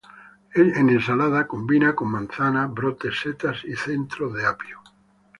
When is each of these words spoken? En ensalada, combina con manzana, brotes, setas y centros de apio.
En 0.55 0.69
ensalada, 0.89 1.45
combina 1.51 1.91
con 1.99 2.07
manzana, 2.09 2.65
brotes, 2.65 3.19
setas 3.21 3.63
y 3.65 3.75
centros 3.75 4.33
de 4.33 4.47
apio. 4.47 4.79